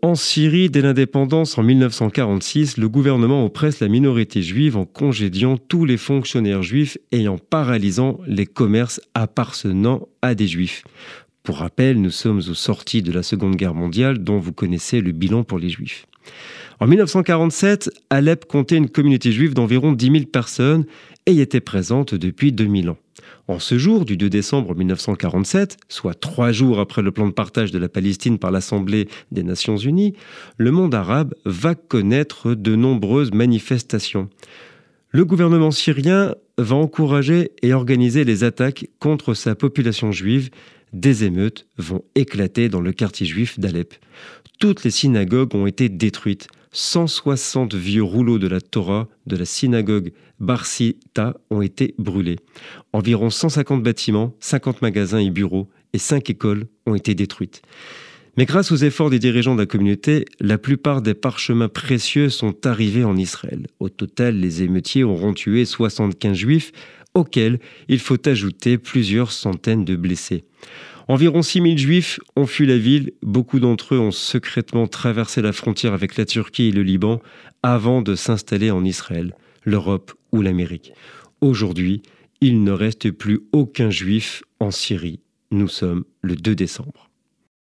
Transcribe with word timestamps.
En 0.00 0.14
Syrie, 0.14 0.70
dès 0.70 0.80
l'indépendance 0.80 1.58
en 1.58 1.64
1946, 1.64 2.76
le 2.76 2.88
gouvernement 2.88 3.44
oppresse 3.44 3.80
la 3.80 3.88
minorité 3.88 4.42
juive 4.42 4.76
en 4.76 4.84
congédiant 4.84 5.56
tous 5.56 5.84
les 5.84 5.96
fonctionnaires 5.96 6.62
juifs 6.62 6.98
et 7.10 7.26
en 7.26 7.36
paralysant 7.36 8.20
les 8.24 8.46
commerces 8.46 9.00
appartenant 9.14 10.06
à 10.22 10.36
des 10.36 10.46
juifs. 10.46 10.84
Pour 11.48 11.60
rappel, 11.60 11.98
nous 11.98 12.10
sommes 12.10 12.40
aux 12.40 12.54
sorties 12.54 13.00
de 13.00 13.10
la 13.10 13.22
Seconde 13.22 13.56
Guerre 13.56 13.72
mondiale 13.72 14.18
dont 14.18 14.38
vous 14.38 14.52
connaissez 14.52 15.00
le 15.00 15.12
bilan 15.12 15.44
pour 15.44 15.58
les 15.58 15.70
juifs. 15.70 16.04
En 16.78 16.86
1947, 16.86 17.88
Alep 18.10 18.44
comptait 18.44 18.76
une 18.76 18.90
communauté 18.90 19.32
juive 19.32 19.54
d'environ 19.54 19.92
10 19.92 20.10
000 20.10 20.24
personnes 20.26 20.84
et 21.24 21.32
y 21.32 21.40
était 21.40 21.62
présente 21.62 22.14
depuis 22.14 22.52
2000 22.52 22.90
ans. 22.90 22.98
En 23.46 23.60
ce 23.60 23.78
jour 23.78 24.04
du 24.04 24.18
2 24.18 24.28
décembre 24.28 24.74
1947, 24.74 25.78
soit 25.88 26.12
trois 26.12 26.52
jours 26.52 26.80
après 26.80 27.00
le 27.00 27.12
plan 27.12 27.26
de 27.26 27.32
partage 27.32 27.72
de 27.72 27.78
la 27.78 27.88
Palestine 27.88 28.38
par 28.38 28.50
l'Assemblée 28.50 29.08
des 29.32 29.42
Nations 29.42 29.78
Unies, 29.78 30.12
le 30.58 30.70
monde 30.70 30.94
arabe 30.94 31.32
va 31.46 31.74
connaître 31.74 32.52
de 32.52 32.76
nombreuses 32.76 33.32
manifestations. 33.32 34.28
Le 35.10 35.24
gouvernement 35.24 35.70
syrien 35.70 36.34
va 36.58 36.76
encourager 36.76 37.52
et 37.62 37.72
organiser 37.72 38.24
les 38.24 38.44
attaques 38.44 38.88
contre 38.98 39.32
sa 39.32 39.54
population 39.54 40.12
juive. 40.12 40.50
Des 40.92 41.24
émeutes 41.24 41.66
vont 41.76 42.04
éclater 42.14 42.68
dans 42.68 42.80
le 42.80 42.92
quartier 42.92 43.26
juif 43.26 43.58
d'Alep. 43.58 43.94
Toutes 44.58 44.84
les 44.84 44.90
synagogues 44.90 45.54
ont 45.54 45.66
été 45.66 45.88
détruites. 45.88 46.48
160 46.72 47.74
vieux 47.74 48.02
rouleaux 48.02 48.38
de 48.38 48.46
la 48.46 48.60
Torah 48.60 49.08
de 49.26 49.36
la 49.36 49.44
synagogue 49.44 50.12
Barsita 50.38 51.34
ont 51.50 51.62
été 51.62 51.94
brûlés. 51.98 52.36
Environ 52.92 53.30
150 53.30 53.82
bâtiments, 53.82 54.34
50 54.40 54.82
magasins 54.82 55.18
et 55.18 55.30
bureaux 55.30 55.68
et 55.92 55.98
5 55.98 56.28
écoles 56.30 56.66
ont 56.86 56.94
été 56.94 57.14
détruites. 57.14 57.62
Mais 58.38 58.44
grâce 58.44 58.70
aux 58.70 58.76
efforts 58.76 59.10
des 59.10 59.18
dirigeants 59.18 59.56
de 59.56 59.60
la 59.62 59.66
communauté, 59.66 60.24
la 60.38 60.58
plupart 60.58 61.02
des 61.02 61.14
parchemins 61.14 61.68
précieux 61.68 62.28
sont 62.28 62.66
arrivés 62.66 63.02
en 63.02 63.16
Israël. 63.16 63.66
Au 63.80 63.88
total, 63.88 64.38
les 64.38 64.62
émeutiers 64.62 65.02
auront 65.02 65.34
tué 65.34 65.64
75 65.64 66.36
juifs, 66.36 66.70
auxquels 67.18 67.58
il 67.88 67.98
faut 67.98 68.28
ajouter 68.28 68.78
plusieurs 68.78 69.32
centaines 69.32 69.84
de 69.84 69.96
blessés. 69.96 70.44
Environ 71.08 71.40
6000 71.40 71.78
juifs 71.78 72.20
ont 72.36 72.46
fui 72.46 72.66
la 72.66 72.76
ville, 72.76 73.12
beaucoup 73.22 73.60
d'entre 73.60 73.94
eux 73.94 73.98
ont 73.98 74.10
secrètement 74.10 74.86
traversé 74.86 75.40
la 75.40 75.52
frontière 75.52 75.94
avec 75.94 76.16
la 76.16 76.26
Turquie 76.26 76.68
et 76.68 76.72
le 76.72 76.82
Liban 76.82 77.20
avant 77.62 78.02
de 78.02 78.14
s'installer 78.14 78.70
en 78.70 78.84
Israël, 78.84 79.34
l'Europe 79.64 80.12
ou 80.32 80.42
l'Amérique. 80.42 80.92
Aujourd'hui, 81.40 82.02
il 82.40 82.62
ne 82.62 82.72
reste 82.72 83.10
plus 83.10 83.40
aucun 83.52 83.90
juif 83.90 84.42
en 84.60 84.70
Syrie. 84.70 85.20
Nous 85.50 85.68
sommes 85.68 86.04
le 86.20 86.36
2 86.36 86.54
décembre. 86.54 87.07